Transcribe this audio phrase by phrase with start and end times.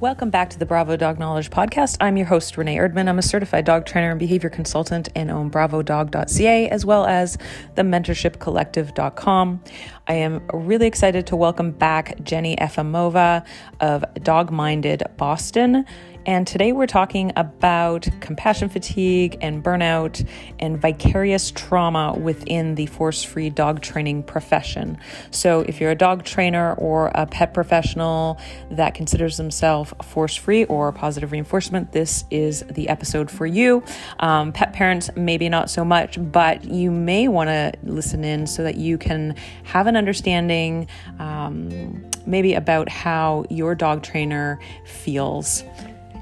[0.00, 1.96] Welcome back to the Bravo Dog Knowledge Podcast.
[2.00, 3.08] I'm your host, Renee Erdman.
[3.08, 7.36] I'm a certified dog trainer and behavior consultant and own bravodog.ca as well as
[7.74, 9.60] the mentorshipcollective.com.
[10.06, 13.44] I am really excited to welcome back Jenny Efimova
[13.80, 15.84] of Dog Minded Boston.
[16.26, 20.26] And today we're talking about compassion fatigue and burnout
[20.58, 24.98] and vicarious trauma within the force free dog training profession.
[25.30, 28.38] So, if you're a dog trainer or a pet professional
[28.70, 33.82] that considers themselves force free or positive reinforcement, this is the episode for you.
[34.20, 38.62] Um, pet parents, maybe not so much, but you may want to listen in so
[38.64, 45.64] that you can have an understanding um, maybe about how your dog trainer feels.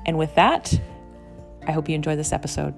[0.06, 0.72] And with that,
[1.66, 2.74] I hope you enjoy this episode.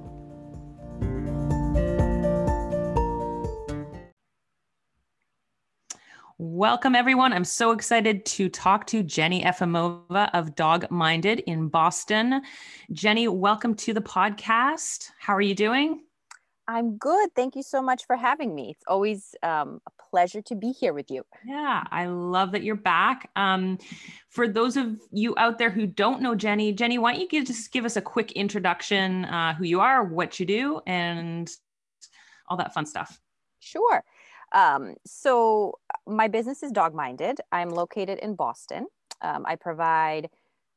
[6.38, 7.34] Welcome, everyone.
[7.34, 12.40] I'm so excited to talk to Jenny Efimova of Dog Minded in Boston.
[12.93, 15.10] Jenny, welcome to the podcast.
[15.18, 16.01] How are you doing?
[16.69, 17.35] I'm good.
[17.35, 18.73] Thank you so much for having me.
[18.73, 21.24] It's always um, a pleasure to be here with you.
[21.47, 23.30] Yeah, I love that you're back.
[23.37, 23.79] Um,
[24.29, 27.46] for those of you out there who don't know Jenny, Jenny, why don't you give,
[27.46, 31.51] just give us a quick introduction, uh, who you are, what you do, and
[32.49, 33.19] all that fun stuff?
[33.61, 34.05] Sure.
[34.52, 37.39] Um, so my business is Dog Minded.
[37.51, 38.87] I'm located in Boston.
[39.23, 40.29] Um, I provide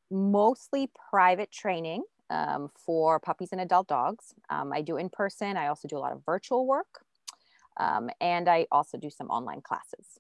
[0.10, 4.34] mostly private training um, for puppies and adult dogs.
[4.50, 5.58] Um, I do in person.
[5.58, 7.04] I also do a lot of virtual work.
[7.80, 10.20] Um, and I also do some online classes.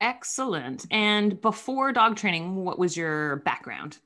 [0.00, 0.86] Excellent.
[0.90, 3.98] And before dog training, what was your background?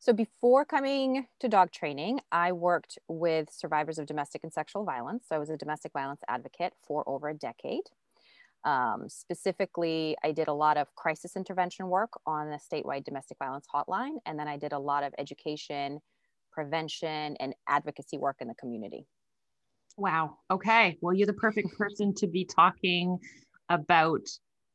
[0.00, 5.24] So, before coming to dog training, I worked with survivors of domestic and sexual violence.
[5.28, 7.82] So, I was a domestic violence advocate for over a decade.
[8.64, 13.66] Um, specifically, I did a lot of crisis intervention work on the statewide domestic violence
[13.72, 16.00] hotline, and then I did a lot of education,
[16.52, 19.06] prevention, and advocacy work in the community.
[19.96, 20.38] Wow.
[20.50, 20.96] Okay.
[21.00, 23.18] Well, you're the perfect person to be talking
[23.68, 24.20] about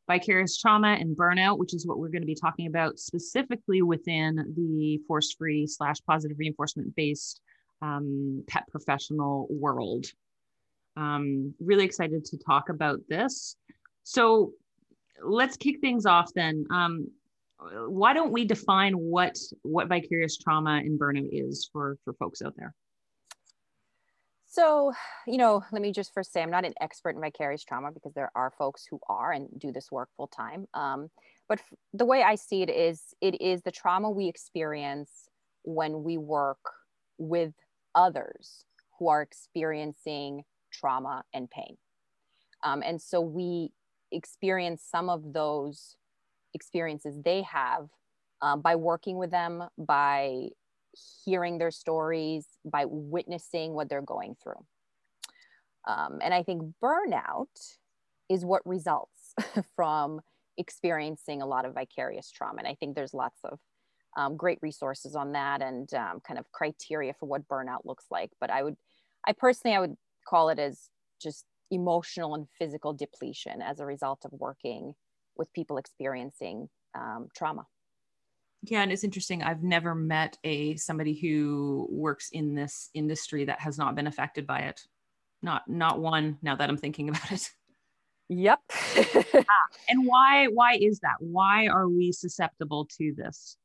[0.07, 4.53] vicarious trauma and burnout, which is what we're going to be talking about specifically within
[4.55, 7.41] the force free slash positive reinforcement based
[7.81, 10.05] um, pet professional world.
[10.95, 13.55] Um, really excited to talk about this.
[14.03, 14.51] So
[15.23, 16.65] let's kick things off then.
[16.71, 17.07] Um,
[17.87, 22.53] why don't we define what what vicarious trauma and burnout is for for folks out
[22.57, 22.73] there?
[24.53, 24.93] So,
[25.25, 28.13] you know, let me just first say I'm not an expert in vicarious trauma because
[28.13, 30.67] there are folks who are and do this work full time.
[30.75, 31.09] Um,
[31.49, 35.27] but f- the way I see it is, it is the trauma we experience
[35.63, 36.59] when we work
[37.17, 37.53] with
[37.95, 38.65] others
[38.99, 41.75] who are experiencing trauma and pain.
[42.63, 43.71] Um, and so we
[44.13, 45.95] experience some of those
[46.53, 47.87] experiences they have
[48.41, 50.49] um, by working with them, by
[51.25, 54.63] hearing their stories, by witnessing what they're going through.
[55.87, 57.47] Um, and I think burnout
[58.29, 59.33] is what results
[59.75, 60.21] from
[60.57, 62.59] experiencing a lot of vicarious trauma.
[62.59, 63.59] And I think there's lots of
[64.15, 68.29] um, great resources on that and um, kind of criteria for what burnout looks like.
[68.39, 68.75] But I would,
[69.25, 69.97] I personally, I would
[70.27, 70.89] call it as
[71.21, 74.93] just emotional and physical depletion as a result of working
[75.35, 77.65] with people experiencing um, trauma.
[78.63, 79.43] Yeah, and it's interesting.
[79.43, 84.47] I've never met a somebody who works in this industry that has not been affected
[84.47, 84.79] by it.
[85.41, 86.37] Not not one.
[86.41, 87.49] Now that I'm thinking about it.
[88.29, 88.59] Yep.
[89.35, 91.15] ah, and why why is that?
[91.19, 93.57] Why are we susceptible to this?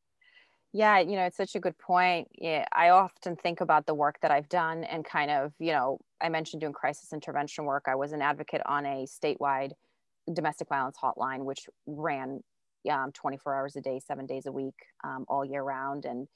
[0.73, 2.29] Yeah, you know, it's such a good point.
[2.35, 5.99] Yeah, I often think about the work that I've done and kind of, you know,
[6.21, 7.85] I mentioned doing crisis intervention work.
[7.87, 9.73] I was an advocate on a statewide
[10.33, 12.41] domestic violence hotline, which ran
[12.91, 14.75] um, 24 hours a day, seven days a week,
[15.05, 16.05] um, all year round.
[16.05, 16.29] And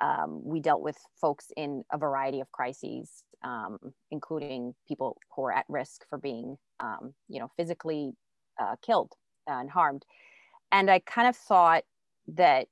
[0.00, 3.78] um, we dealt with folks in a variety of crises, um,
[4.10, 8.12] including people who are at risk for being, um, you know, physically
[8.60, 9.12] uh, killed
[9.46, 10.04] and harmed.
[10.72, 11.84] And I kind of thought
[12.28, 12.66] that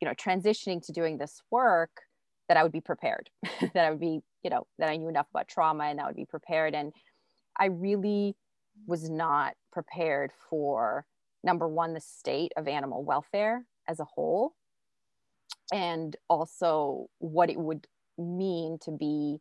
[0.00, 1.90] you know transitioning to doing this work
[2.48, 3.30] that i would be prepared
[3.74, 6.16] that i would be you know that i knew enough about trauma and i would
[6.16, 6.74] be prepared.
[6.74, 6.92] And
[7.58, 8.36] i really
[8.86, 11.04] was not prepared for
[11.42, 14.54] number one the state of animal welfare as a whole
[15.72, 17.86] and also what it would
[18.16, 19.38] mean to be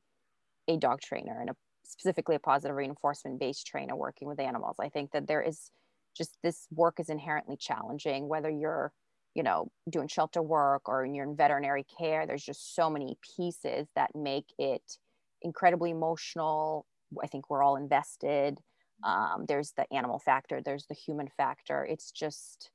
[0.68, 4.78] a dog trainer and a, specifically a positive reinforcement based trainer working with animals.
[4.80, 5.72] I think that there is
[6.16, 8.92] just this work is inherently challenging whether you're
[9.38, 13.88] you know doing shelter work or you're in veterinary care there's just so many pieces
[13.96, 14.98] that make it
[15.42, 16.86] incredibly emotional.
[17.24, 18.60] I think we're all invested.
[19.04, 21.86] Um, there's the animal factor there's the human factor.
[21.86, 22.72] It's just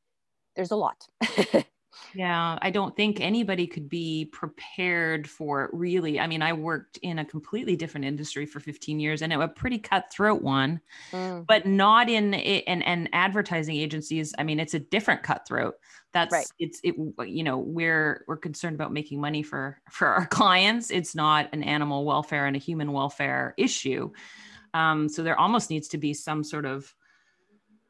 [0.56, 1.06] there's a lot.
[2.14, 6.18] Yeah, I don't think anybody could be prepared for it really.
[6.18, 9.48] I mean, I worked in a completely different industry for 15 years and it, a
[9.48, 10.80] pretty cutthroat one,
[11.10, 11.46] mm.
[11.46, 14.34] but not in and and advertising agencies.
[14.38, 15.74] I mean, it's a different cutthroat.
[16.12, 16.46] That's right.
[16.58, 16.94] it's it
[17.26, 20.90] you know, we're we're concerned about making money for for our clients.
[20.90, 24.10] It's not an animal welfare and a human welfare issue.
[24.74, 26.94] Um, so there almost needs to be some sort of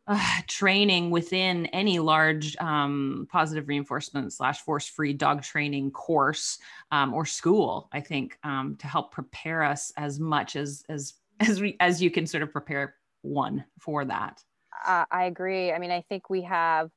[0.06, 6.58] uh, training within any large um, positive reinforcement slash force free dog training course
[6.90, 11.60] um, or school i think um, to help prepare us as much as as as
[11.60, 14.42] we as you can sort of prepare one for that.
[14.86, 15.72] Uh, i agree.
[15.72, 16.90] I mean i think we have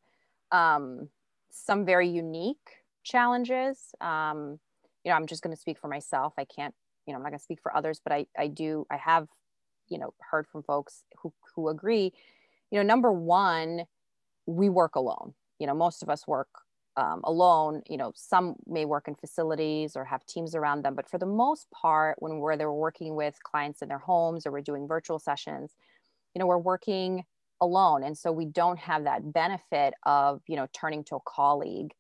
[0.52, 1.10] um,
[1.52, 2.58] some very unique
[3.04, 3.94] challenges.
[4.02, 4.60] Um,
[5.04, 6.34] you know i'm just going to speak for myself.
[6.38, 6.74] I can't
[7.06, 9.28] you know i'm not going to speak for others but i i do i have
[9.88, 12.14] you know heard from folks who who agree
[12.72, 13.84] you know number one
[14.46, 16.50] we work alone you know most of us work
[16.98, 21.10] um, alone you know some may work in facilities or have teams around them but
[21.10, 24.62] for the most part when we're they're working with clients in their homes or we're
[24.62, 25.76] doing virtual sessions
[26.34, 27.24] you know we're working
[27.62, 31.92] alone and so we don't have that benefit of you know turning to a colleague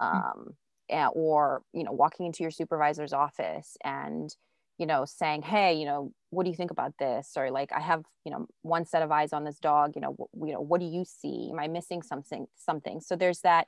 [0.00, 0.06] mm.
[0.06, 0.54] um,
[0.90, 1.18] mm-hmm.
[1.18, 4.34] or you know walking into your supervisor's office and
[4.78, 7.32] you know saying hey you know what do you think about this?
[7.36, 10.16] or like i have you know one set of eyes on this dog you know
[10.18, 11.48] w- you know what do you see?
[11.52, 13.00] Am i missing something something?
[13.00, 13.66] So there's that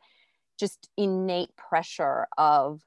[0.58, 2.80] just innate pressure of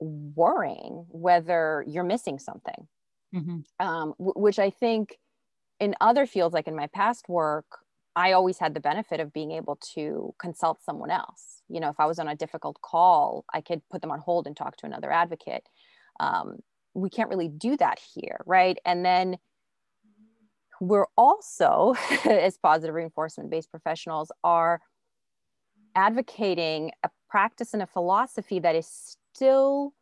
[0.00, 2.88] worrying whether you're missing something.
[3.34, 3.86] Mm-hmm.
[3.86, 5.18] um, w- which i think
[5.80, 7.66] in other fields like in my past work
[8.16, 11.62] i always had the benefit of being able to consult someone else.
[11.68, 14.46] You know if i was on a difficult call i could put them on hold
[14.46, 15.64] and talk to another advocate.
[16.20, 16.60] Um,
[16.98, 18.78] we can't really do that here, right?
[18.84, 19.38] And then
[20.80, 24.80] we're also, as positive reinforcement based professionals, are
[25.94, 29.92] advocating a practice and a philosophy that is still,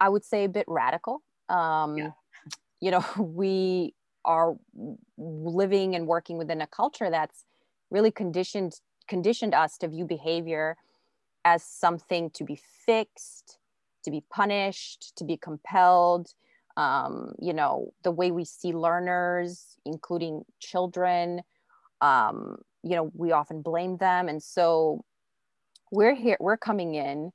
[0.00, 1.22] I would say, a bit radical.
[1.48, 2.10] Um, yeah.
[2.80, 3.94] You know, we
[4.24, 4.56] are
[5.16, 7.44] living and working within a culture that's
[7.90, 8.74] really conditioned
[9.06, 10.76] conditioned us to view behavior
[11.44, 13.58] as something to be fixed
[14.06, 16.28] to be punished, to be compelled.
[16.78, 21.42] Um, you know, the way we see learners, including children,
[22.00, 24.28] um, you know, we often blame them.
[24.28, 25.04] And so
[25.90, 27.32] we're here, we're coming in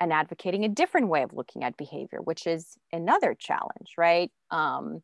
[0.00, 4.30] and advocating a different way of looking at behavior, which is another challenge, right?
[4.50, 5.02] Um,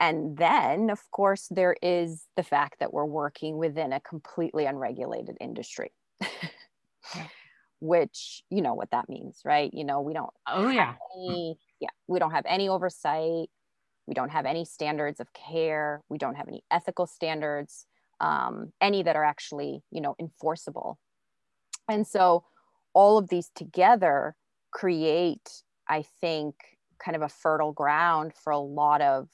[0.00, 5.36] and then, of course, there is the fact that we're working within a completely unregulated
[5.40, 5.92] industry.
[7.84, 9.70] which you know what that means right?
[9.74, 10.94] You know we don't oh yeah.
[11.16, 13.48] any, yeah we don't have any oversight.
[14.06, 16.02] We don't have any standards of care.
[16.08, 17.86] We don't have any ethical standards
[18.20, 20.98] um, any that are actually you know enforceable.
[21.88, 22.44] And so
[22.94, 24.34] all of these together
[24.72, 26.54] create i think
[26.98, 29.28] kind of a fertile ground for a lot of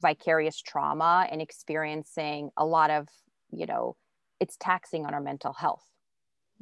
[0.00, 3.08] vicarious trauma and experiencing a lot of
[3.50, 3.96] you know
[4.38, 5.84] it's taxing on our mental health.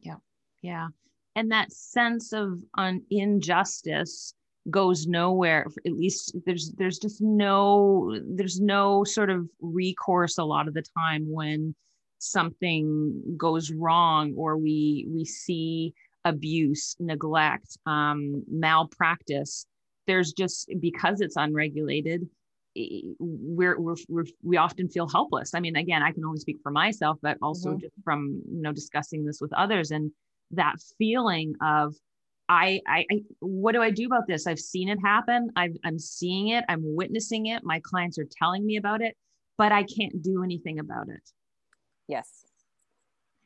[0.00, 0.16] Yeah
[0.62, 0.88] yeah.
[1.36, 4.34] And that sense of un- injustice
[4.70, 10.68] goes nowhere at least there's there's just no there's no sort of recourse a lot
[10.68, 11.74] of the time when
[12.18, 19.64] something goes wrong or we we see abuse neglect um, malpractice.
[20.06, 22.28] There's just because it's unregulated
[23.18, 25.54] we're, we're, we're, we often feel helpless.
[25.54, 27.80] I mean again i can only speak for myself but also mm-hmm.
[27.80, 29.90] just from you know discussing this with others.
[29.90, 30.12] And
[30.52, 31.94] that feeling of
[32.48, 34.46] I, I, I, what do I do about this?
[34.46, 35.50] I've seen it happen.
[35.54, 36.64] i am seeing it.
[36.68, 37.62] I'm witnessing it.
[37.62, 39.16] My clients are telling me about it,
[39.58, 41.20] but I can't do anything about it.
[42.06, 42.46] Yes.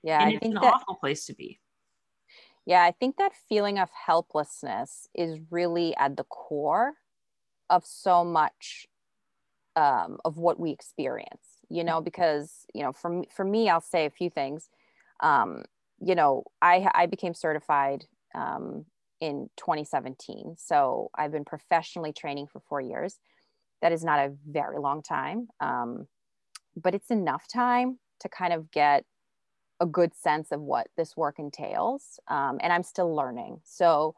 [0.04, 0.22] Yeah.
[0.22, 1.58] And I it's an that, awful place to be.
[2.64, 2.84] Yeah.
[2.84, 6.92] I think that feeling of helplessness is really at the core
[7.70, 8.86] of so much
[9.74, 14.06] um, of what we experience, you know, because, you know, for, for me, I'll say
[14.06, 14.68] a few things.
[15.20, 15.64] Um,
[16.04, 18.04] you know, I, I became certified
[18.34, 18.84] um,
[19.20, 20.56] in 2017.
[20.58, 23.18] So I've been professionally training for four years.
[23.80, 26.06] That is not a very long time, um,
[26.76, 29.04] but it's enough time to kind of get
[29.80, 32.20] a good sense of what this work entails.
[32.28, 33.60] Um, and I'm still learning.
[33.64, 34.14] So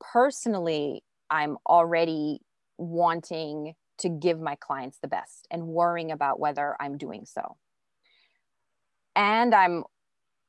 [0.00, 2.40] personally, I'm already
[2.78, 7.56] wanting to give my clients the best and worrying about whether I'm doing so.
[9.14, 9.84] And I'm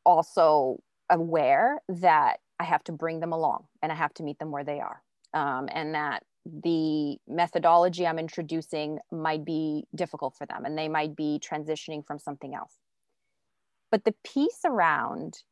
[0.08, 4.52] also aware that I have to bring them along and I have to meet them
[4.52, 5.04] where they are.
[5.34, 11.14] Um, and that the methodology I'm introducing might be difficult for them and they might
[11.16, 12.74] be transitioning from something else.
[13.92, 15.44] but the piece around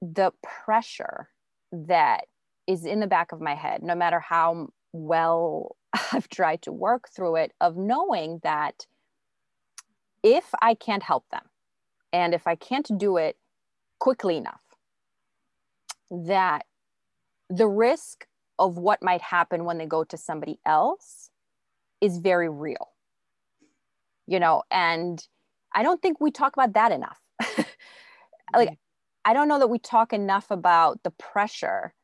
[0.00, 1.28] the pressure
[1.72, 2.24] that
[2.66, 5.76] is in the back of my head, no matter how well
[6.12, 8.86] I've tried to work through it, of knowing that
[10.22, 11.44] if I can't help them
[12.12, 13.36] and if I can't do it
[14.00, 14.60] quickly enough,
[16.10, 16.66] that
[17.48, 18.26] the risk
[18.58, 21.30] of what might happen when they go to somebody else
[22.00, 22.88] is very real.
[24.26, 25.24] You know, and
[25.74, 27.20] I don't think we talk about that enough.
[28.54, 28.78] like,
[29.24, 31.94] I don't know that we talk enough about the pressure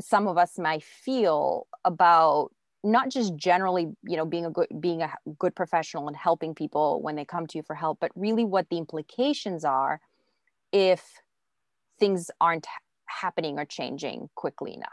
[0.00, 2.50] some of us might feel about
[2.84, 7.00] not just generally you know being a good being a good professional and helping people
[7.02, 10.00] when they come to you for help but really what the implications are
[10.72, 11.04] if
[11.98, 12.66] things aren't
[13.06, 14.88] happening or changing quickly enough?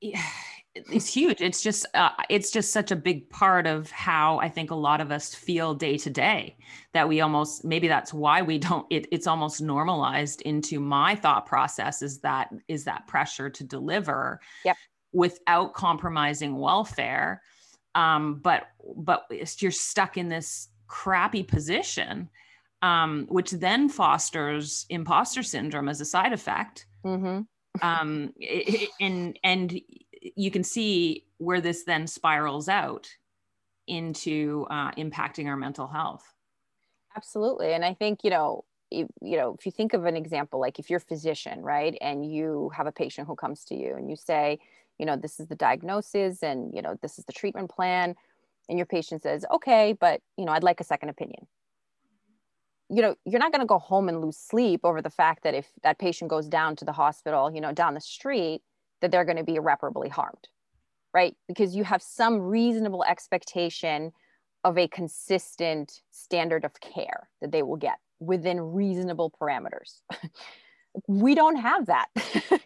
[0.00, 0.22] Yeah,
[0.74, 1.40] it's huge.
[1.40, 5.00] It's just uh, it's just such a big part of how i think a lot
[5.00, 6.56] of us feel day to day
[6.92, 11.46] that we almost maybe that's why we don't it, it's almost normalized into my thought
[11.46, 14.76] process is that is that pressure to deliver yep.
[15.12, 17.42] without compromising welfare.
[17.94, 19.26] Um, but but
[19.60, 22.28] you're stuck in this crappy position
[22.84, 26.86] um, which then fosters imposter syndrome as a side effect.
[27.04, 27.40] Mm-hmm.
[27.82, 28.32] um,
[29.00, 29.80] and and
[30.36, 33.08] you can see where this then spirals out
[33.86, 36.24] into uh, impacting our mental health.
[37.16, 37.72] Absolutely.
[37.72, 40.78] And i think you know you, you know if you think of an example like
[40.78, 44.08] if you're a physician right and you have a patient who comes to you and
[44.10, 44.58] you say
[44.98, 48.14] you know this is the diagnosis and you know this is the treatment plan
[48.68, 51.46] and your patient says okay but you know i'd like a second opinion
[52.94, 55.54] you know you're not going to go home and lose sleep over the fact that
[55.54, 58.62] if that patient goes down to the hospital you know down the street
[59.00, 60.48] that they're going to be irreparably harmed
[61.14, 61.36] right?
[61.46, 64.12] Because you have some reasonable expectation
[64.64, 70.00] of a consistent standard of care that they will get within reasonable parameters.
[71.08, 72.06] We don't have that.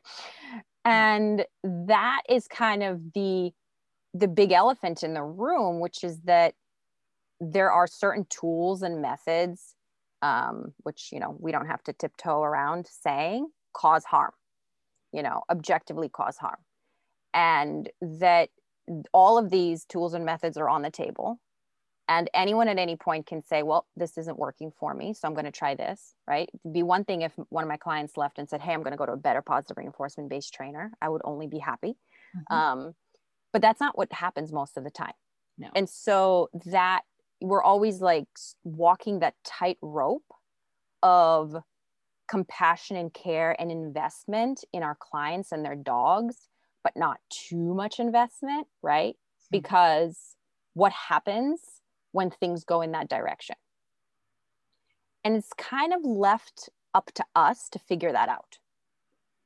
[0.84, 0.92] Hmm.
[0.92, 3.52] And that is kind of the
[4.14, 6.54] the big elephant in the room which is that
[7.40, 9.74] there are certain tools and methods
[10.22, 14.32] um, which you know we don't have to tiptoe around saying cause harm
[15.12, 16.58] you know objectively cause harm.
[17.34, 18.48] And that
[19.12, 21.38] all of these tools and methods are on the table.
[22.10, 25.34] And anyone at any point can say well this isn't working for me so i'm
[25.34, 26.48] going to try this right?
[26.64, 28.92] It'd be one thing if one of my clients left and said hey i'm going
[28.92, 30.90] to go to a better positive reinforcement based trainer.
[31.02, 31.96] I would only be happy.
[32.36, 32.54] Mm-hmm.
[32.54, 32.94] um,
[33.52, 35.14] but that's not what happens most of the time.
[35.56, 35.68] No.
[35.74, 37.02] and so that
[37.40, 38.26] we're always like
[38.64, 40.24] walking that tight rope
[41.02, 41.56] of
[42.28, 46.48] compassion and care and investment in our clients and their dogs
[46.84, 49.14] but not too much investment right?
[49.14, 49.58] Mm-hmm.
[49.58, 50.36] because
[50.74, 51.60] what happens
[52.12, 53.56] when things go in that direction?
[55.24, 58.58] And it's kind of left up to us to figure that out.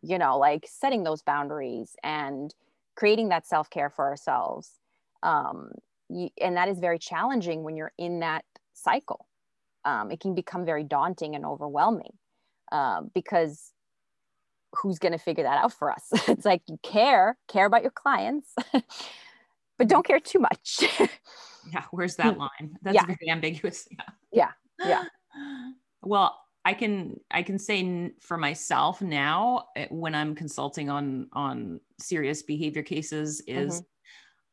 [0.02, 2.54] You know like setting those boundaries and
[2.96, 4.78] creating that self-care for ourselves
[5.22, 5.70] um,
[6.12, 9.26] you, and that is very challenging when you're in that cycle.
[9.84, 12.12] Um, it can become very daunting and overwhelming
[12.70, 13.72] uh, because
[14.74, 16.08] who's going to figure that out for us?
[16.28, 18.54] It's like you care care about your clients
[19.78, 20.84] but don't care too much.
[21.72, 22.76] Yeah where's that line?
[22.82, 23.06] That's yeah.
[23.06, 23.86] very ambiguous
[24.32, 24.50] yeah.
[24.80, 25.04] Yeah yeah.
[26.02, 31.80] Well i can i can say for myself now eh, when i'm consulting on on
[31.98, 33.86] serious behavior cases is mm-hmm.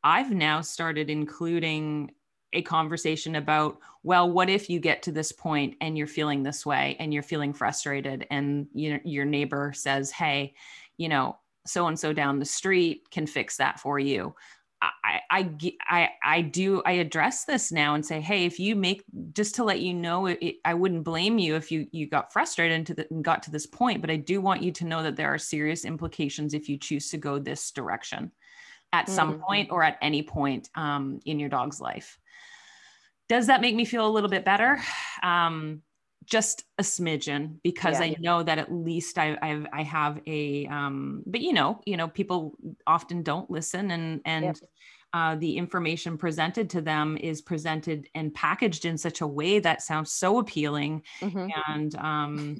[0.02, 2.10] I've now started including
[2.52, 6.66] a conversation about, well, what if you get to this point and you're feeling this
[6.66, 10.54] way and you're feeling frustrated and you know, your neighbor says, hey,
[10.96, 14.34] you know, so and so down the street can fix that for you.
[14.82, 15.50] I, I,
[15.86, 19.04] I, I do, I address this now and say, Hey, if you make,
[19.34, 22.78] just to let you know, it, I wouldn't blame you if you, you got frustrated
[22.78, 25.16] into the, and got to this point, but I do want you to know that
[25.16, 28.32] there are serious implications if you choose to go this direction
[28.92, 29.14] at mm-hmm.
[29.14, 32.18] some point or at any point um, in your dog's life.
[33.28, 34.80] Does that make me feel a little bit better?
[35.22, 35.82] Um,
[36.24, 38.06] just a smidgen because yeah.
[38.06, 41.96] I know that at least I I've, I have a um, but you know you
[41.96, 42.54] know people
[42.86, 44.56] often don't listen and and yep.
[45.12, 49.82] uh, the information presented to them is presented and packaged in such a way that
[49.82, 51.48] sounds so appealing mm-hmm.
[51.66, 52.58] and um,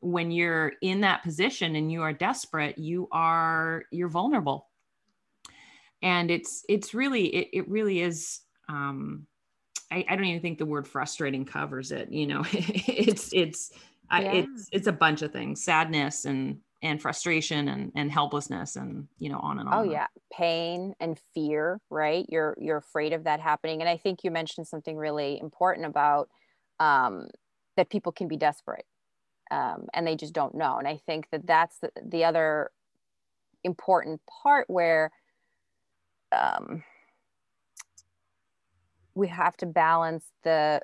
[0.00, 4.69] when you're in that position and you are desperate you are you're vulnerable
[6.02, 9.26] and it's it's really it, it really is um
[9.92, 13.78] I, I don't even think the word frustrating covers it you know it's it's yeah.
[14.18, 19.06] I, it's it's a bunch of things sadness and and frustration and and helplessness and
[19.18, 19.74] you know on and on.
[19.74, 20.06] Oh yeah.
[20.32, 22.24] Pain and fear right?
[22.28, 23.80] You're you're afraid of that happening.
[23.80, 26.28] And i think you mentioned something really important about
[26.78, 27.28] um
[27.76, 28.84] that people can be desperate
[29.50, 30.78] um, and they just don't know.
[30.78, 32.70] And i think that that's the, the other
[33.62, 35.10] important part where
[36.32, 36.82] um,
[39.14, 40.80] we have to balance the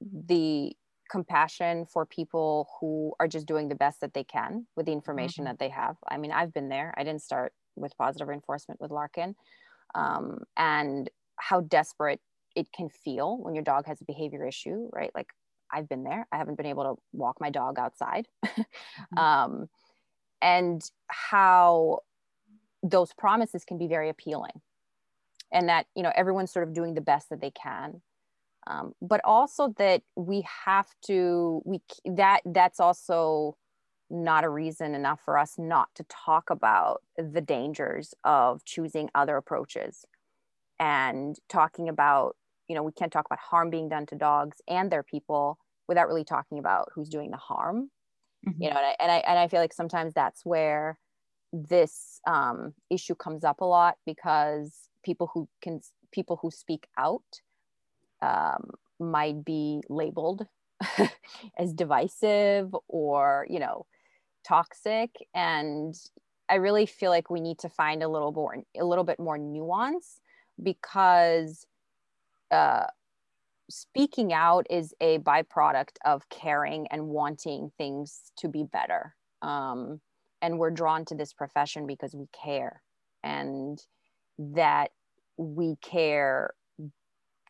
[0.00, 0.76] the
[1.10, 5.44] compassion for people who are just doing the best that they can with the information
[5.44, 5.52] mm-hmm.
[5.52, 5.96] that they have.
[6.08, 6.92] I mean, I've been there.
[6.96, 9.34] I didn't start with positive reinforcement with Larkin,
[9.94, 12.20] um, and how desperate
[12.54, 15.10] it can feel when your dog has a behavior issue, right?
[15.14, 15.28] Like
[15.72, 16.26] I've been there.
[16.32, 19.18] I haven't been able to walk my dog outside, mm-hmm.
[19.18, 19.68] um,
[20.40, 22.00] and how
[22.82, 24.60] those promises can be very appealing,
[25.54, 28.02] and that you know everyone's sort of doing the best that they can
[28.66, 33.56] um, but also that we have to we that that's also
[34.10, 39.36] not a reason enough for us not to talk about the dangers of choosing other
[39.36, 40.04] approaches
[40.78, 42.36] and talking about
[42.68, 45.58] you know we can't talk about harm being done to dogs and their people
[45.88, 47.90] without really talking about who's doing the harm
[48.46, 48.62] mm-hmm.
[48.62, 50.98] you know and I, and I and i feel like sometimes that's where
[51.52, 55.80] this um, issue comes up a lot because people who can
[56.12, 57.22] people who speak out
[58.22, 60.46] um, might be labeled
[61.58, 63.86] as divisive or you know
[64.46, 65.10] toxic.
[65.34, 65.94] And
[66.50, 69.38] i really feel like we need to find a little more a little bit more
[69.38, 70.20] nuance
[70.62, 71.66] because
[72.50, 72.86] uh,
[73.70, 79.14] speaking out is a byproduct of caring and wanting things to be better.
[79.42, 80.00] Um,
[80.42, 82.82] and we're drawn to this profession because we care.
[83.22, 83.78] And
[84.38, 84.90] that
[85.36, 86.54] we care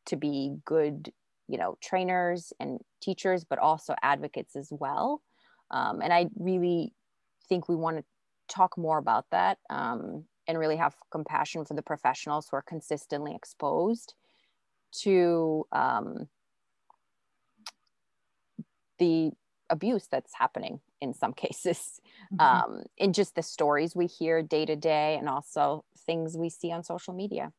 [0.07, 1.13] to be good
[1.49, 5.23] you know trainers and teachers but also advocates as well.
[5.71, 6.93] Um, and i really
[7.49, 8.05] think we want to
[8.49, 13.35] talk more about that um, and really have compassion for the professionals who are consistently
[13.35, 14.15] exposed
[14.93, 16.29] to um,
[18.99, 19.33] the
[19.71, 22.01] abuse that's happening in some cases
[22.35, 22.41] mm-hmm.
[22.41, 26.73] um, in just the stories we hear day to day and also things we see
[26.73, 27.53] on social media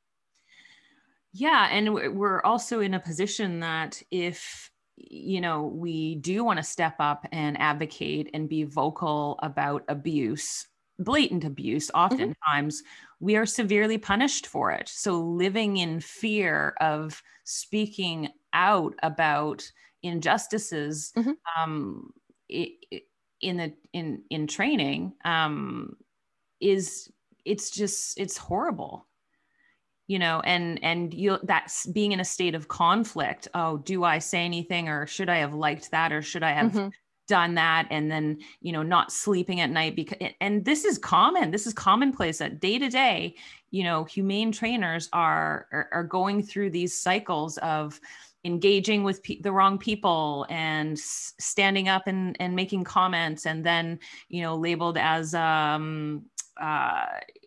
[1.38, 1.68] yeah.
[1.70, 6.96] And we're also in a position that if, you know, we do want to step
[7.00, 10.66] up and advocate and be vocal about abuse,
[10.98, 12.00] blatant abuse, mm-hmm.
[12.00, 13.26] oftentimes mm-hmm.
[13.26, 14.88] we are severely punished for it.
[14.88, 19.70] So living in fear of speaking out about
[20.04, 21.32] injustices mm-hmm.
[21.62, 22.14] um,
[23.42, 25.96] in the in in training um,
[26.60, 27.12] is
[27.44, 29.08] it's just it's horrible.
[30.08, 33.48] You know and and you that's being in a state of conflict.
[33.56, 36.74] Oh do i say anything or should i have liked that or should i have
[36.74, 36.90] mm-hmm.
[37.28, 37.88] done that?
[37.90, 41.50] And then you know not sleeping at night because and this is common.
[41.50, 43.36] This is commonplace that day to day
[43.76, 48.00] you know humane trainers are, are are, going through these cycles of
[48.46, 53.66] engaging with pe- the wrong people and s- standing up and, and making comments and
[53.66, 56.24] then you know labeled as um,
[56.62, 57.06] uh,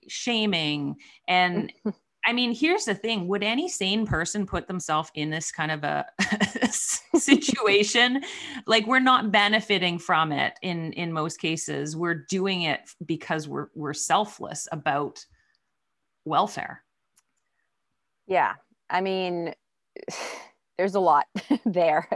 [0.09, 0.97] shaming
[1.29, 1.73] and
[2.27, 5.83] I mean, here's the thing would any sane person put themselves in this kind of
[5.83, 6.05] a
[7.17, 8.23] situation?
[8.67, 11.97] like we're not benefiting from it in in most cases.
[11.97, 15.25] We're doing it because we're we're selfless about
[16.27, 16.83] welfare.
[18.27, 18.55] Yeah.
[18.91, 19.55] I mean,
[20.79, 21.27] there's a lot
[21.67, 22.09] there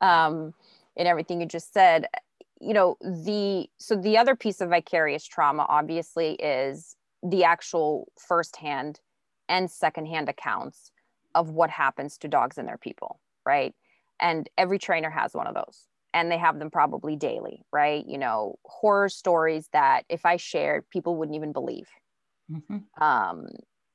[0.00, 0.54] um,
[0.96, 2.06] in everything you just said.
[2.60, 9.00] You know, the so the other piece of vicarious trauma obviously is the actual firsthand
[9.48, 10.90] and secondhand accounts
[11.34, 13.74] of what happens to dogs and their people, right?
[14.20, 18.04] And every trainer has one of those and they have them probably daily, right?
[18.06, 21.88] You know, horror stories that if I shared, people wouldn't even believe.
[22.50, 23.02] Mm-hmm.
[23.02, 23.46] Um,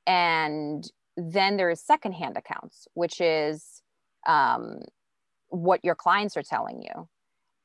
[0.06, 3.82] and then there is secondhand accounts, which is
[4.28, 4.80] um,
[5.48, 7.08] what your clients are telling you.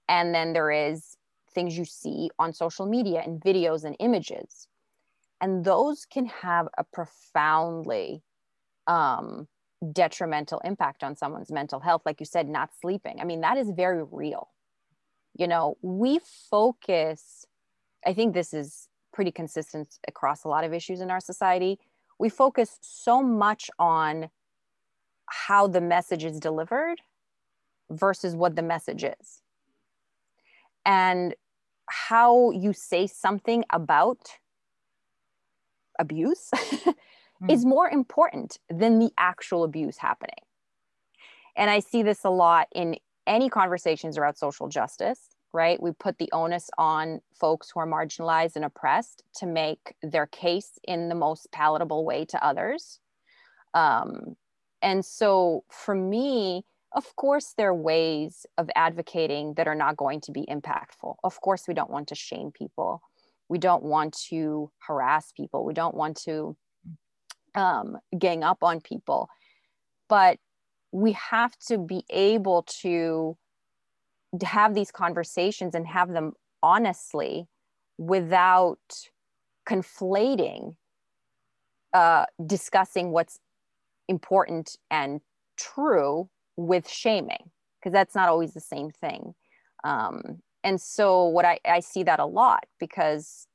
[0.10, 1.18] And then there is
[1.54, 4.68] things you see on social media and videos and images.
[5.40, 8.24] And those can have a profoundly
[8.88, 9.48] um,
[9.92, 13.20] detrimental impact on someone's mental health like you said not sleeping.
[13.20, 14.50] I mean that is very real.
[15.36, 17.46] You know we focus
[18.06, 21.80] i think this is pretty consistent across a lot of issues in our society.
[22.20, 24.30] We focus so much on
[25.28, 27.00] how the message is delivered
[27.90, 29.42] versus what the message is
[30.86, 31.36] and
[31.90, 34.18] how you say something about
[36.00, 36.96] abuse mm.
[37.50, 40.36] is more important than the actual abuse happening.
[41.56, 45.20] And I see this a lot in any conversations around social justice,
[45.54, 45.82] right?
[45.82, 50.80] We put the onus on folks who are marginalized and oppressed to make their case
[50.84, 53.00] in the most palatable way to others.
[53.74, 54.36] Um,
[54.84, 60.22] and so for me, of course there are ways of advocating that are not going
[60.22, 61.16] to be impactful.
[61.24, 63.02] Of course we don't want to shame people.
[63.50, 65.66] We don't want to harass people.
[65.66, 66.56] We don't want to
[67.56, 69.30] um, gang up on people.
[70.10, 70.38] But
[70.92, 73.38] we have to be able to
[74.44, 77.48] have these conversations and have them honestly
[77.98, 78.80] without
[79.68, 80.76] conflating
[81.94, 83.40] uh, discussing what's
[84.08, 85.22] important and
[85.58, 89.34] true with shaming because that's not always the same thing.
[89.84, 93.48] Um, and so what I, I see that a lot because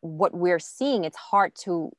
[0.00, 1.90] what we're seeing it's hard to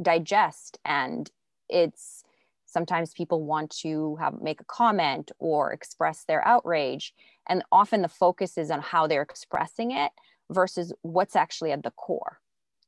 [0.00, 1.30] digest and
[1.68, 2.22] it's
[2.66, 7.14] sometimes people want to have make a comment or express their outrage.
[7.48, 10.12] And often the focus is on how they're expressing it
[10.50, 12.38] versus what's actually at the core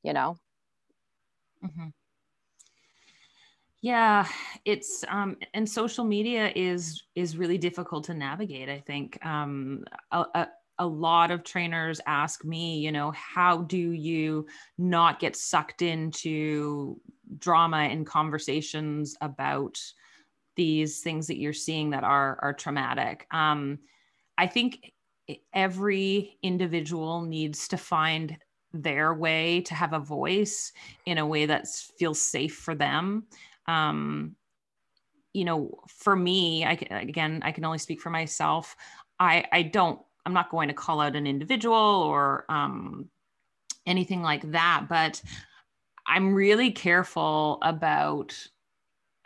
[0.04, 0.37] you know?
[1.64, 1.88] Mm-hmm.
[3.84, 4.26] Yeah
[4.64, 9.18] it's um and social media is is really difficult to navigate i think.
[9.24, 14.46] Um a, a, lot of trainers ask me you know how do you
[14.78, 16.98] not get sucked into
[17.38, 19.78] drama and conversations about
[20.56, 23.26] these things that you're seeing that are are traumatic?
[23.32, 23.80] Um
[24.38, 24.92] i think
[25.52, 28.38] every individual needs to find
[28.72, 30.72] their way to have a voice
[31.06, 31.68] in a way that
[31.98, 33.24] feels safe for them
[33.66, 34.37] um,
[35.33, 38.77] you know for me i again i can only speak for myself
[39.18, 43.09] i i don't i'm not going to call out an individual or um,
[43.85, 45.20] anything like that but
[46.07, 48.35] i'm really careful about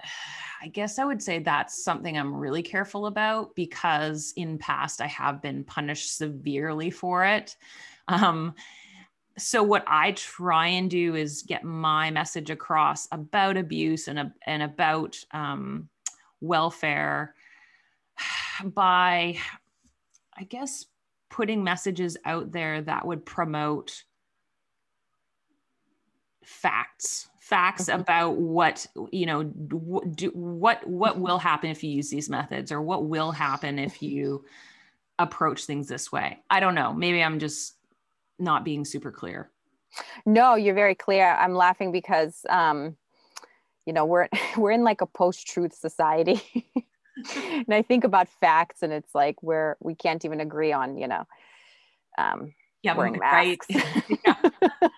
[0.61, 5.07] I guess I would say that's something I'm really careful about because in past I
[5.07, 7.57] have been punished severely for it.
[8.09, 8.55] Um,
[9.39, 14.63] so what I try and do is get my message across about abuse and, and
[14.63, 15.89] about um,
[16.41, 17.35] welfare
[18.65, 19.39] by,
[20.37, 20.87] I guess,
[21.31, 24.05] putting messages out there that would promote
[26.45, 28.01] facts facts mm-hmm.
[28.01, 32.81] about what you know do, what what will happen if you use these methods or
[32.81, 34.45] what will happen if you
[35.19, 37.78] approach things this way i don't know maybe i'm just
[38.39, 39.51] not being super clear
[40.27, 42.97] no you're very clear i'm laughing because um
[43.87, 46.41] you know we're we're in like a post-truth society
[47.35, 51.09] and i think about facts and it's like where we can't even agree on you
[51.09, 51.27] know
[52.19, 53.67] um yeah, wearing masks.
[53.75, 54.91] right.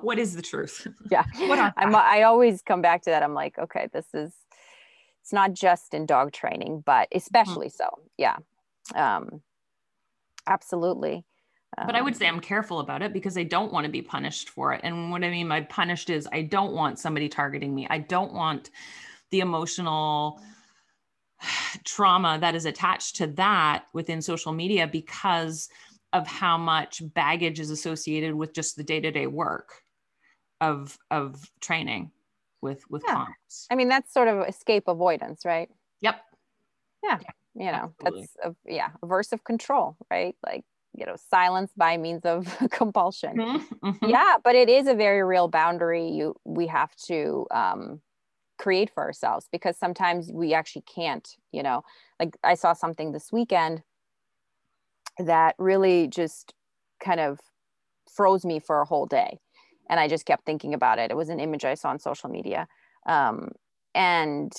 [0.00, 0.86] what is the truth?
[1.10, 1.24] Yeah.
[1.38, 3.22] what I'm, I always come back to that.
[3.22, 4.32] I'm like, okay, this is,
[5.22, 7.84] it's not just in dog training, but especially mm-hmm.
[7.84, 7.98] so.
[8.16, 8.36] Yeah.
[8.94, 9.42] Um,
[10.46, 11.24] absolutely.
[11.76, 14.02] But I would um, say I'm careful about it because I don't want to be
[14.02, 14.80] punished for it.
[14.84, 17.86] And what I mean by punished is I don't want somebody targeting me.
[17.88, 18.70] I don't want
[19.30, 20.40] the emotional
[21.84, 25.68] trauma that is attached to that within social media because
[26.12, 29.82] of how much baggage is associated with just the day-to-day work
[30.60, 32.10] of of training
[32.60, 33.14] with with yeah.
[33.14, 36.20] clients i mean that's sort of escape avoidance right yep
[37.02, 37.64] yeah, yeah.
[37.64, 38.28] you know Absolutely.
[38.42, 43.88] that's a, yeah aversive control right like you know silence by means of compulsion mm-hmm.
[43.88, 44.08] Mm-hmm.
[44.08, 48.00] yeah but it is a very real boundary you we have to um
[48.58, 51.82] create for ourselves because sometimes we actually can't you know
[52.18, 53.82] like i saw something this weekend
[55.18, 56.54] that really just
[57.02, 57.40] kind of
[58.10, 59.38] froze me for a whole day.
[59.88, 61.10] And I just kept thinking about it.
[61.10, 62.68] It was an image I saw on social media.
[63.06, 63.50] Um,
[63.94, 64.52] and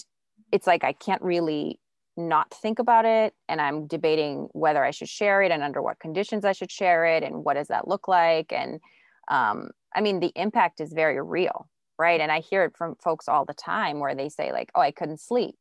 [0.52, 1.80] it's like I can't really
[2.28, 3.34] not think about it.
[3.50, 7.06] And I'm debating whether I should share it and under what conditions I should share
[7.06, 8.52] it and what does that look like.
[8.52, 8.80] And
[9.28, 12.22] um, I mean, the impact is very real, right?
[12.22, 14.92] And I hear it from folks all the time where they say, like, oh, I
[14.92, 15.56] couldn't sleep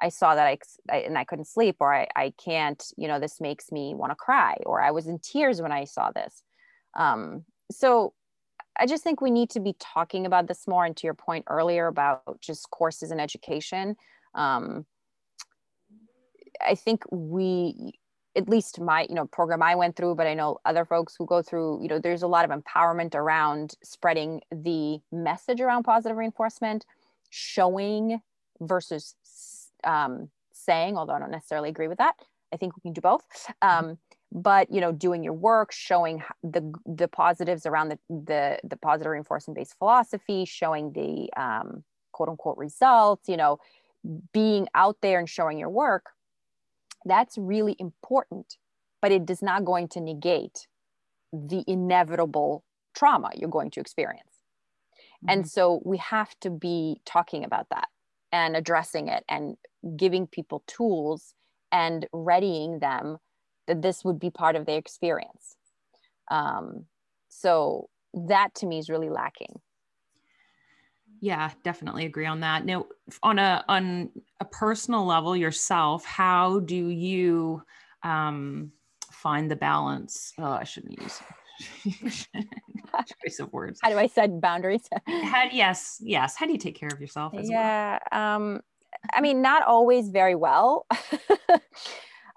[0.00, 0.58] I saw that I,
[0.90, 4.10] I, and I couldn't sleep or I, I can't, you know, this makes me want
[4.10, 6.42] to cry or I was in tears when I saw this.
[6.94, 8.12] Um, so
[8.78, 10.84] I just think we need to be talking about this more.
[10.84, 13.96] And to your point earlier about just courses and education,
[14.34, 14.84] um,
[16.64, 17.92] I think we,
[18.36, 21.26] at least my, you know, program I went through, but I know other folks who
[21.26, 26.16] go through, you know, there's a lot of empowerment around spreading the message around positive
[26.16, 26.84] reinforcement,
[27.30, 28.20] showing
[28.60, 29.14] versus
[29.84, 32.14] um, saying, although I don't necessarily agree with that.
[32.52, 33.24] I think we can do both.
[33.62, 33.98] Um,
[34.32, 39.10] but you know, doing your work, showing the the positives around the the, the positive
[39.10, 43.28] reinforcement based philosophy, showing the um, quote unquote results.
[43.28, 43.58] You know,
[44.32, 46.10] being out there and showing your work.
[47.06, 48.56] That's really important,
[49.00, 50.66] but it is not going to negate
[51.32, 52.64] the inevitable
[52.94, 54.42] trauma you're going to experience.
[55.24, 55.30] Mm-hmm.
[55.30, 57.88] And so we have to be talking about that
[58.32, 59.56] and addressing it and
[59.96, 61.34] giving people tools
[61.70, 63.18] and readying them
[63.66, 65.56] that this would be part of their experience.
[66.30, 66.86] Um,
[67.28, 69.60] so that to me is really lacking.
[71.20, 72.64] Yeah, definitely agree on that.
[72.64, 72.86] Now,
[73.22, 77.62] on a on a personal level yourself, how do you
[78.02, 78.72] um,
[79.10, 80.32] find the balance?
[80.38, 81.20] Oh, I shouldn't use
[83.22, 83.80] choice of words.
[83.82, 84.88] How do I set boundaries?
[85.08, 86.36] how, yes, yes.
[86.36, 87.32] How do you take care of yourself?
[87.34, 88.36] yeah, well?
[88.36, 88.60] um,
[89.14, 90.86] I mean, not always very well.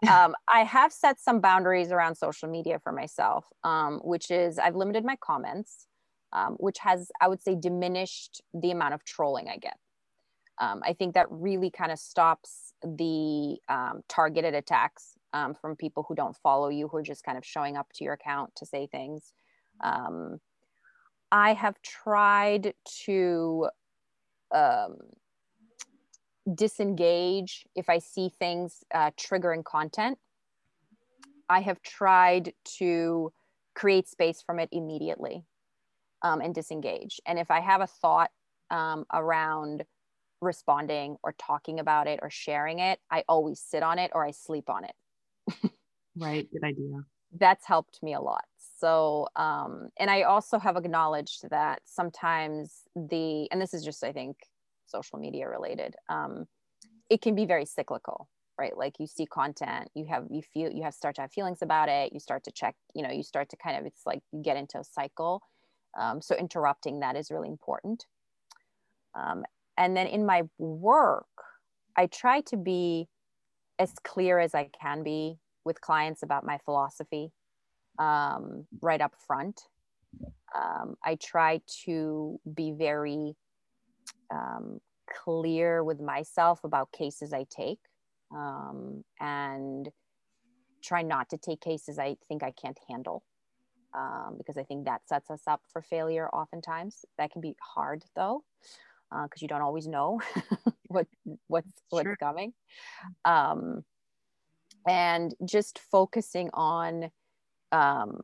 [0.10, 4.76] um, I have set some boundaries around social media for myself, um, which is I've
[4.76, 5.88] limited my comments,
[6.34, 9.78] um, which has, I would say, diminished the amount of trolling I get.
[10.60, 16.06] Um, I think that really kind of stops the um, targeted attacks um, from people
[16.08, 18.66] who don't follow you, who are just kind of showing up to your account to
[18.66, 19.34] say things.
[21.32, 22.74] I have tried
[23.06, 23.70] to
[24.54, 24.98] um,
[26.56, 30.18] disengage if I see things uh, triggering content.
[31.50, 33.32] I have tried to
[33.76, 35.44] create space from it immediately
[36.22, 37.20] um, and disengage.
[37.26, 38.32] And if I have a thought
[38.70, 39.86] um, around
[40.42, 44.32] responding or talking about it or sharing it, I always sit on it or I
[44.32, 45.74] sleep on it.
[46.16, 46.48] right.
[46.52, 47.02] Good idea.
[47.32, 48.46] That's helped me a lot.
[48.58, 54.14] So, um, and I also have acknowledged that sometimes the, and this is just, I
[54.14, 54.38] think,
[54.86, 56.48] social media related um,
[57.10, 60.84] it can be very cyclical right like you see content you have you feel you
[60.84, 63.50] have start to have feelings about it you start to check you know you start
[63.50, 65.42] to kind of it's like you get into a cycle
[65.98, 68.06] um, so interrupting that is really important.
[69.16, 69.44] Um,
[69.80, 71.26] and then in my work
[71.98, 73.08] i try to be
[73.80, 77.32] as clear as i can be with clients about my philosophy
[77.98, 79.62] um, right up front.
[80.56, 83.36] Um, i try to be very
[84.34, 84.80] um,
[85.24, 87.80] clear with myself about cases I take
[88.36, 89.90] um, and
[90.84, 93.24] try not to take cases I think I can't handle
[93.94, 97.06] um, because I think that sets us up for failure oftentimes.
[97.18, 98.44] That can be hard though
[99.12, 100.20] because uh, you don't always know
[100.88, 101.08] what
[101.48, 102.18] what's what's sure.
[102.18, 102.54] coming.
[103.26, 103.84] Um,
[104.88, 107.12] and just focusing on
[107.72, 108.22] um,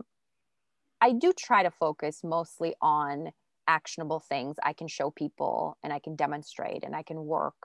[1.01, 3.31] I do try to focus mostly on
[3.67, 7.55] actionable things I can show people and I can demonstrate and I can work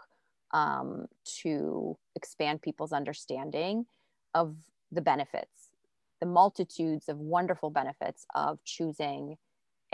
[0.52, 1.06] um,
[1.42, 3.86] to expand people's understanding
[4.34, 4.56] of
[4.90, 5.59] the benefits,
[6.20, 9.36] the multitudes of wonderful benefits of choosing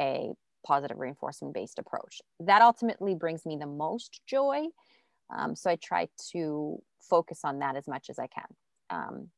[0.00, 0.32] a
[0.66, 2.20] positive reinforcement based approach.
[2.40, 4.66] That ultimately brings me the most joy.
[5.34, 8.44] Um, so I try to focus on that as much as I can.
[8.90, 9.28] Um,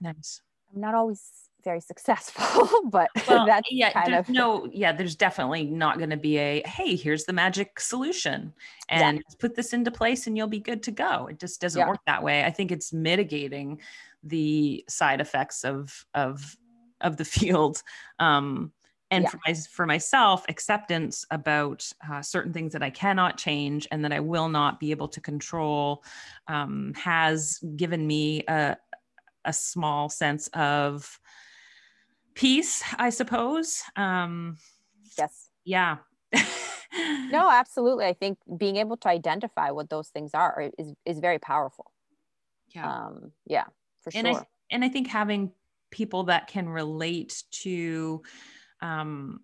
[0.00, 0.40] nice.
[0.74, 1.22] I'm not always
[1.62, 6.16] very successful, but well, that's yeah, kind of no, yeah, there's definitely not going to
[6.16, 8.52] be a hey, here's the magic solution
[8.88, 9.34] and yeah.
[9.38, 11.26] put this into place and you'll be good to go.
[11.26, 11.88] It just doesn't yeah.
[11.88, 12.44] work that way.
[12.44, 13.80] I think it's mitigating
[14.24, 16.56] the side effects of of
[17.00, 17.82] of the field.
[18.18, 18.72] Um,
[19.10, 19.30] and yeah.
[19.30, 24.12] for, my, for myself, acceptance about uh, certain things that I cannot change and that
[24.12, 26.02] I will not be able to control
[26.48, 28.76] um, has given me a,
[29.44, 31.20] a small sense of
[32.34, 33.82] peace, I suppose.
[33.94, 34.56] Um,
[35.16, 35.50] yes.
[35.64, 35.98] Yeah.
[37.30, 38.06] no, absolutely.
[38.06, 41.92] I think being able to identify what those things are is is very powerful.
[42.74, 42.90] Yeah.
[42.90, 43.64] Um, yeah,
[44.04, 44.28] for and.
[44.28, 45.52] I, and I think having
[45.90, 48.22] people that can relate to
[48.80, 49.40] um,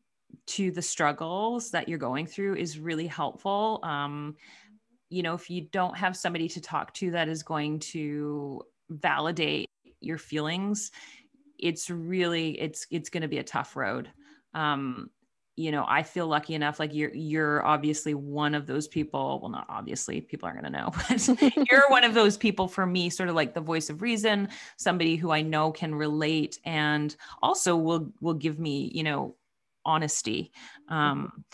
[0.47, 3.81] to the struggles that you're going through is really helpful.
[3.83, 4.37] Um,
[5.09, 9.69] you know, if you don't have somebody to talk to that is going to validate
[10.01, 10.93] your feelings,
[11.59, 14.11] it's really it's it's going to be a tough road
[14.55, 15.11] um
[15.61, 19.51] you know i feel lucky enough like you're you're obviously one of those people well
[19.51, 23.11] not obviously people aren't going to know but you're one of those people for me
[23.11, 27.77] sort of like the voice of reason somebody who i know can relate and also
[27.77, 29.37] will will give me you know
[29.85, 30.51] honesty
[30.89, 31.45] um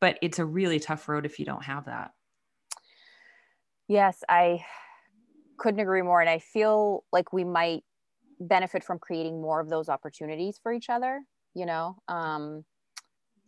[0.00, 2.12] but it's a really tough road if you don't have that.
[3.86, 4.64] Yes i
[5.58, 7.82] couldn't agree more and i feel like we might
[8.40, 11.20] benefit from creating more of those opportunities for each other
[11.54, 12.64] you know um,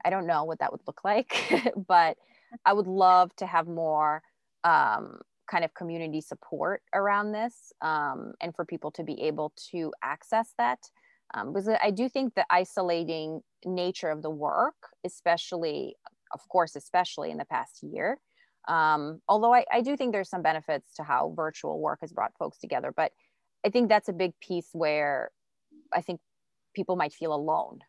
[0.04, 1.36] i don't know what that would look like
[1.88, 2.16] but
[2.64, 4.22] i would love to have more
[4.64, 5.18] um,
[5.50, 10.54] kind of community support around this um, and for people to be able to access
[10.58, 10.78] that
[11.34, 15.94] um, because i do think the isolating nature of the work especially
[16.32, 18.18] of course especially in the past year
[18.68, 22.30] um, although I, I do think there's some benefits to how virtual work has brought
[22.38, 23.10] folks together but
[23.64, 25.30] I think that's a big piece where
[25.92, 26.20] I think
[26.74, 27.80] people might feel alone.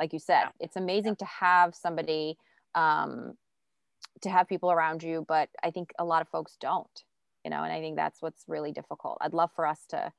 [0.00, 2.38] Like you said, it's amazing to have somebody
[2.74, 3.34] um,
[4.22, 7.04] to have people around you, but I think a lot of folks don't,
[7.44, 9.18] you know, and I think that's what's really difficult.
[9.20, 10.10] I'd love for us to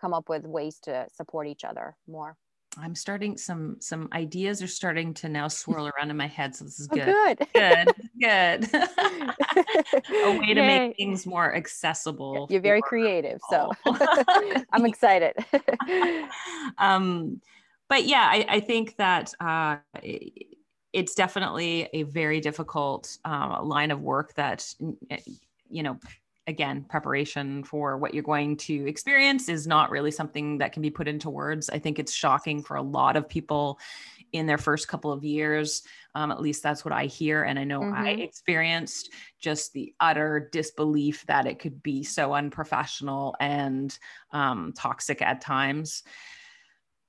[0.00, 2.36] come up with ways to support each other more.
[2.76, 6.54] I'm starting some some ideas are starting to now swirl around in my head.
[6.54, 7.08] So this is good.
[7.08, 7.46] Oh, good.
[7.54, 7.94] Good.
[8.20, 8.68] Good.
[8.74, 10.66] a way to Yay.
[10.66, 12.46] make things more accessible.
[12.50, 13.40] You're very creative.
[13.48, 13.70] So
[14.72, 15.34] I'm excited.
[16.78, 17.40] um,
[17.90, 19.76] but yeah, I, I think that uh,
[20.94, 24.66] it's definitely a very difficult uh, line of work that
[25.68, 25.98] you know
[26.46, 30.90] again, preparation for what you're going to experience is not really something that can be
[30.90, 31.70] put into words.
[31.70, 33.78] I think it's shocking for a lot of people
[34.32, 35.82] in their first couple of years.
[36.14, 37.44] Um, at least that's what I hear.
[37.44, 37.94] And I know mm-hmm.
[37.94, 43.96] I experienced just the utter disbelief that it could be so unprofessional and
[44.32, 46.02] um, toxic at times.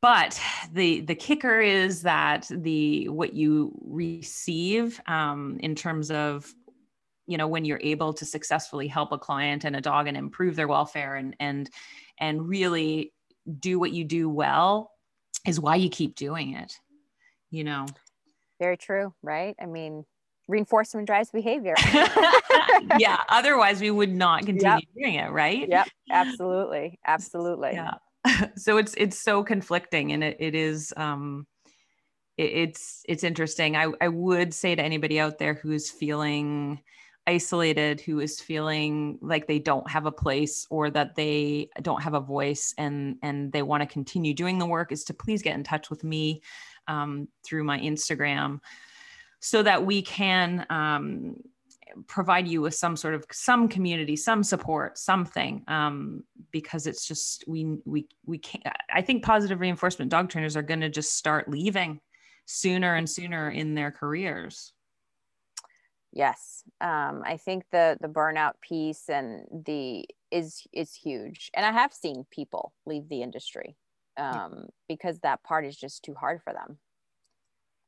[0.01, 0.41] But
[0.73, 6.51] the the kicker is that the what you receive um, in terms of
[7.27, 10.55] you know when you're able to successfully help a client and a dog and improve
[10.55, 11.69] their welfare and and
[12.19, 13.13] and really
[13.59, 14.91] do what you do well
[15.45, 16.79] is why you keep doing it
[17.51, 17.85] you know?
[18.59, 19.55] Very true right?
[19.61, 20.03] I mean
[20.47, 21.75] reinforcement drives behavior.
[22.97, 24.83] Yeah otherwise we would not continue yep.
[24.97, 25.69] doing it right?
[25.69, 27.71] Yep absolutely absolutely.
[27.73, 27.93] Yeah
[28.55, 31.45] so it's it's so conflicting and it, it is um
[32.37, 33.75] it, it's it's interesting.
[33.75, 36.81] I i would say to anybody out there who's feeling
[37.27, 42.15] isolated who is feeling like they don't have a place or that they don't have
[42.15, 45.55] a voice and and they want to continue doing the work is to please get
[45.55, 46.41] in touch with me
[46.87, 48.59] um, through my instagram
[49.39, 51.35] so that we can um,
[52.07, 57.43] provide you with some sort of some community some support something um, because it's just
[57.47, 61.49] we we we can't i think positive reinforcement dog trainers are going to just start
[61.49, 61.99] leaving
[62.45, 64.73] sooner and sooner in their careers
[66.13, 71.71] Yes, um, I think the the burnout piece and the is is huge, and I
[71.71, 73.77] have seen people leave the industry
[74.17, 74.63] um, yeah.
[74.89, 76.77] because that part is just too hard for them.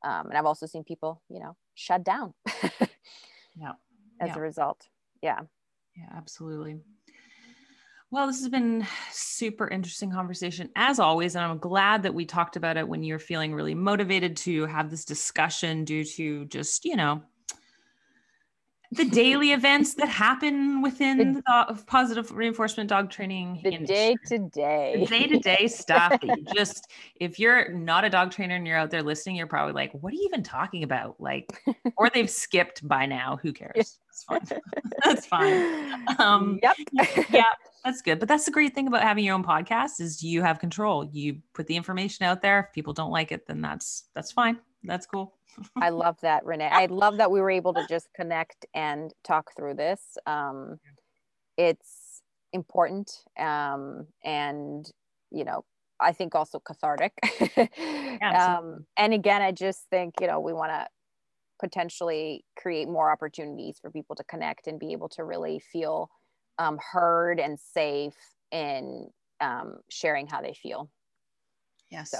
[0.02, 2.32] Um, and I've also seen people, you know, shut down.
[3.56, 3.72] yeah.
[4.20, 4.36] As yeah.
[4.36, 4.88] a result.
[5.22, 5.40] Yeah.
[5.96, 6.80] Yeah, absolutely.
[8.10, 12.54] Well, this has been super interesting conversation as always, and I'm glad that we talked
[12.54, 16.94] about it when you're feeling really motivated to have this discussion due to just you
[16.94, 17.22] know
[18.94, 24.38] the daily events that happen within the, the positive reinforcement dog training the day to
[24.50, 25.04] day.
[25.08, 26.18] Day to day stuff
[26.54, 29.92] just if you're not a dog trainer and you're out there listening you're probably like
[29.92, 31.20] what are you even talking about?
[31.20, 31.62] Like
[31.96, 33.98] or they've skipped by now who cares?
[34.06, 34.60] That's fine.
[35.04, 36.18] That's fine.
[36.18, 36.76] Um yep.
[37.30, 37.44] yeah
[37.84, 38.18] that's good.
[38.18, 41.04] But that's the great thing about having your own podcast is you have control.
[41.12, 42.60] You put the information out there.
[42.60, 44.58] If people don't like it then that's that's fine.
[44.84, 45.33] That's cool
[45.80, 46.68] I love that, Renee.
[46.70, 50.00] I love that we were able to just connect and talk through this.
[50.26, 50.78] Um,
[51.56, 54.90] it's important, um, and
[55.30, 55.64] you know,
[56.00, 57.12] I think also cathartic.
[58.22, 60.86] um, and again, I just think you know we want to
[61.60, 66.10] potentially create more opportunities for people to connect and be able to really feel
[66.58, 68.16] um, heard and safe
[68.50, 69.08] in
[69.40, 70.90] um, sharing how they feel.
[71.90, 72.10] Yes.
[72.10, 72.18] So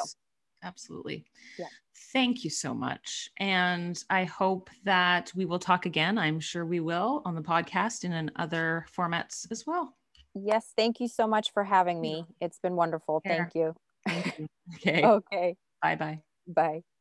[0.65, 1.25] absolutely.
[1.59, 1.67] Yeah.
[2.13, 3.29] Thank you so much.
[3.39, 6.19] And I hope that we will talk again.
[6.19, 9.97] I'm sure we will on the podcast and in other formats as well.
[10.35, 10.73] Yes.
[10.77, 12.25] Thank you so much for having me.
[12.41, 13.23] It's been wonderful.
[13.25, 13.75] Thank you.
[14.07, 14.47] Thank you.
[14.77, 15.05] Okay.
[15.05, 15.57] okay.
[15.83, 16.21] Bye bye.
[16.47, 16.94] Bye.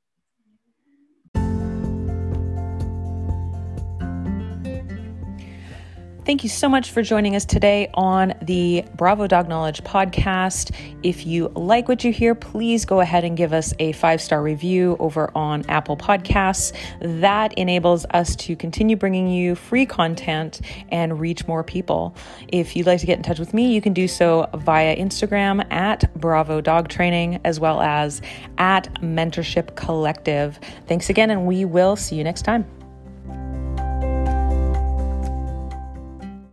[6.25, 10.73] Thank you so much for joining us today on the Bravo Dog Knowledge podcast.
[11.03, 14.41] If you like what you hear, please go ahead and give us a five star
[14.41, 16.71] review over on Apple Podcasts.
[17.01, 22.15] That enables us to continue bringing you free content and reach more people.
[22.47, 25.69] If you'd like to get in touch with me, you can do so via Instagram
[25.73, 28.21] at Bravo Dog Training as well as
[28.57, 30.57] at Mentorship Collective.
[30.87, 32.82] Thanks again, and we will see you next time.